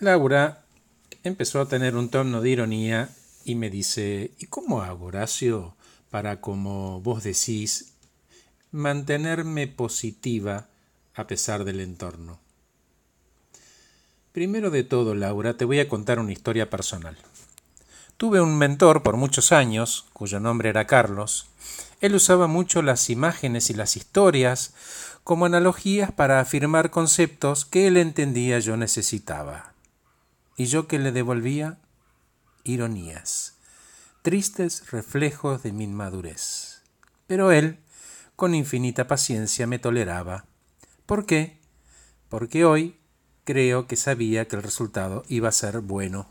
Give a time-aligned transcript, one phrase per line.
[0.00, 0.62] Laura
[1.24, 3.10] empezó a tener un tono de ironía
[3.44, 5.76] y me dice, ¿y cómo hago, Horacio,
[6.10, 7.92] para, como vos decís,
[8.72, 10.68] mantenerme positiva
[11.14, 12.40] a pesar del entorno?
[14.32, 17.18] Primero de todo, Laura, te voy a contar una historia personal.
[18.16, 21.48] Tuve un mentor por muchos años, cuyo nombre era Carlos.
[22.00, 24.72] Él usaba mucho las imágenes y las historias
[25.24, 29.70] como analogías para afirmar conceptos que él entendía yo necesitaba.
[30.60, 31.78] ¿Y yo que le devolvía?
[32.64, 33.56] Ironías,
[34.20, 36.82] tristes reflejos de mi inmadurez.
[37.26, 37.78] Pero él,
[38.36, 40.44] con infinita paciencia, me toleraba.
[41.06, 41.62] ¿Por qué?
[42.28, 43.00] Porque hoy
[43.44, 46.28] creo que sabía que el resultado iba a ser bueno.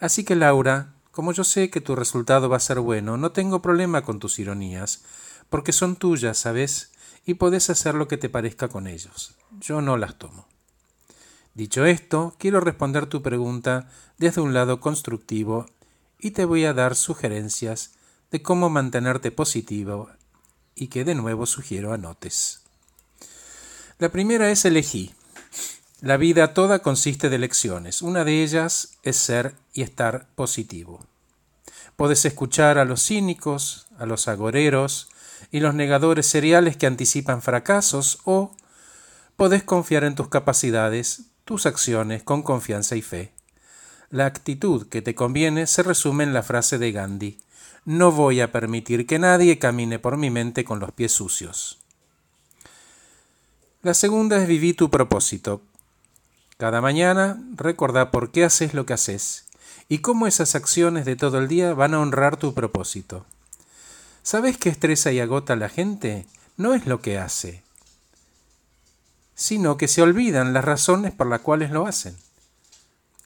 [0.00, 3.60] Así que Laura, como yo sé que tu resultado va a ser bueno, no tengo
[3.60, 5.04] problema con tus ironías,
[5.50, 6.92] porque son tuyas, ¿sabes?
[7.26, 9.36] Y podés hacer lo que te parezca con ellos.
[9.60, 10.53] Yo no las tomo.
[11.54, 15.66] Dicho esto, quiero responder tu pregunta desde un lado constructivo
[16.18, 17.92] y te voy a dar sugerencias
[18.32, 20.10] de cómo mantenerte positivo
[20.74, 22.62] y que de nuevo sugiero anotes.
[24.00, 25.14] La primera es elegí.
[26.00, 28.02] La vida toda consiste de elecciones.
[28.02, 31.06] Una de ellas es ser y estar positivo.
[31.94, 35.08] Puedes escuchar a los cínicos, a los agoreros
[35.52, 38.50] y los negadores seriales que anticipan fracasos o
[39.36, 43.32] podés confiar en tus capacidades tus acciones con confianza y fe.
[44.10, 47.38] La actitud que te conviene se resume en la frase de Gandhi
[47.84, 51.78] No voy a permitir que nadie camine por mi mente con los pies sucios.
[53.82, 55.60] La segunda es vivir tu propósito.
[56.56, 59.46] Cada mañana recordá por qué haces lo que haces
[59.88, 63.26] y cómo esas acciones de todo el día van a honrar tu propósito.
[64.22, 66.26] ¿Sabes qué estresa y agota a la gente?
[66.56, 67.63] No es lo que hace,
[69.44, 72.16] sino que se olvidan las razones por las cuales lo hacen.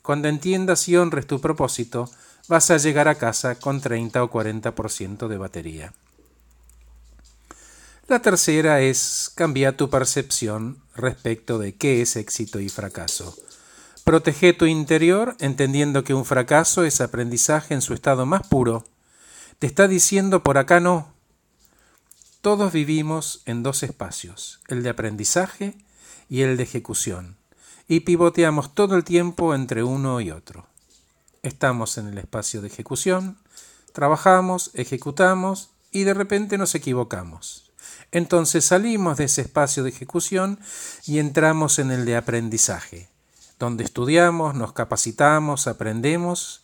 [0.03, 2.11] Cuando entiendas y honres tu propósito,
[2.49, 5.93] vas a llegar a casa con 30 o 40% de batería.
[8.09, 13.37] La tercera es cambiar tu percepción respecto de qué es éxito y fracaso.
[14.03, 18.85] Protege tu interior entendiendo que un fracaso es aprendizaje en su estado más puro.
[19.61, 21.15] Te está diciendo por acá no.
[22.41, 25.77] Todos vivimos en dos espacios, el de aprendizaje
[26.29, 27.37] y el de ejecución,
[27.89, 30.67] y pivoteamos todo el tiempo entre uno y otro.
[31.43, 33.39] Estamos en el espacio de ejecución,
[33.93, 37.71] trabajamos, ejecutamos y de repente nos equivocamos.
[38.11, 40.59] Entonces salimos de ese espacio de ejecución
[41.07, 43.09] y entramos en el de aprendizaje,
[43.59, 46.63] donde estudiamos, nos capacitamos, aprendemos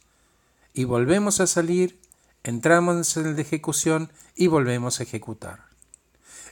[0.72, 2.00] y volvemos a salir,
[2.43, 5.66] entramos en el de ejecución y volvemos a ejecutar.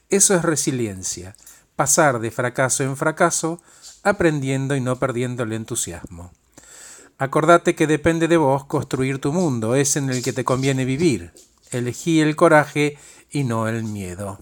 [0.08, 1.36] Eso es resiliencia,
[1.76, 3.60] pasar de fracaso en fracaso,
[4.02, 6.32] aprendiendo y no perdiendo el entusiasmo.
[7.18, 11.32] Acordate que depende de vos construir tu mundo, es en el que te conviene vivir.
[11.70, 12.98] Elegí el coraje
[13.30, 14.40] y no el miedo.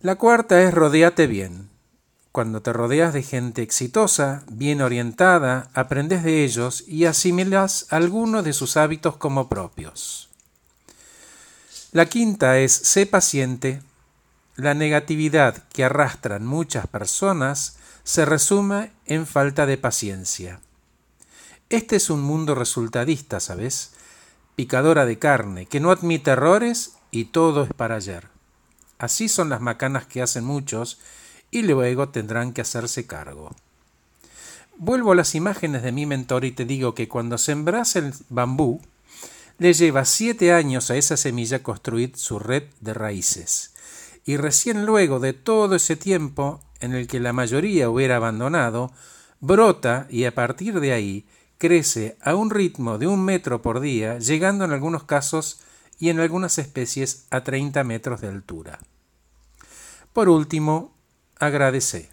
[0.00, 1.70] La cuarta es rodeate bien.
[2.32, 8.52] Cuando te rodeas de gente exitosa, bien orientada, aprendes de ellos y asimilas algunos de
[8.52, 10.30] sus hábitos como propios.
[11.92, 13.82] La quinta es sé paciente,
[14.56, 20.60] la negatividad que arrastran muchas personas se resume en falta de paciencia.
[21.70, 23.92] Este es un mundo resultadista, ¿sabes?
[24.54, 28.28] Picadora de carne, que no admite errores y todo es para ayer.
[28.98, 31.00] Así son las macanas que hacen muchos
[31.50, 33.54] y luego tendrán que hacerse cargo.
[34.76, 38.82] Vuelvo a las imágenes de mi mentor y te digo que cuando sembras el bambú,
[39.58, 43.71] le lleva siete años a esa semilla construir su red de raíces
[44.24, 48.92] y recién luego de todo ese tiempo en el que la mayoría hubiera abandonado,
[49.40, 51.26] brota y a partir de ahí
[51.58, 55.60] crece a un ritmo de un metro por día, llegando en algunos casos
[55.98, 58.80] y en algunas especies a 30 metros de altura.
[60.12, 60.92] Por último,
[61.38, 62.10] agradece.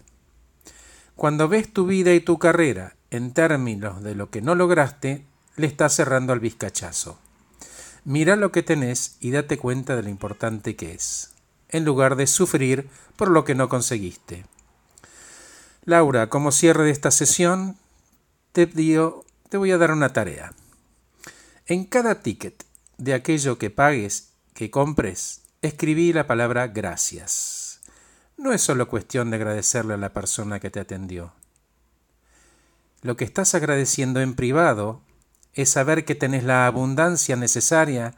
[1.16, 5.26] Cuando ves tu vida y tu carrera en términos de lo que no lograste,
[5.56, 7.18] le estás cerrando al vizcachazo.
[8.04, 11.30] Mira lo que tenés y date cuenta de lo importante que es
[11.70, 14.44] en lugar de sufrir por lo que no conseguiste.
[15.84, 17.76] Laura, como cierre de esta sesión,
[18.52, 20.52] te, digo, te voy a dar una tarea.
[21.66, 22.64] En cada ticket
[22.98, 27.80] de aquello que pagues, que compres, escribí la palabra gracias.
[28.36, 31.32] No es solo cuestión de agradecerle a la persona que te atendió.
[33.02, 35.00] Lo que estás agradeciendo en privado
[35.54, 38.14] es saber que tenés la abundancia necesaria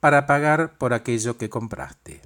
[0.00, 2.22] para pagar por aquello que compraste.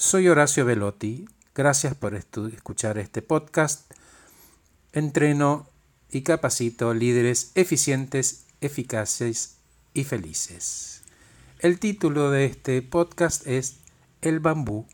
[0.00, 1.28] Soy Horacio Velotti.
[1.56, 3.92] Gracias por escuchar este podcast.
[4.92, 5.68] entreno
[6.08, 9.56] y capacito líderes eficientes, eficaces
[9.94, 11.02] y felices.
[11.58, 13.78] El título de este podcast es
[14.22, 14.86] El bambú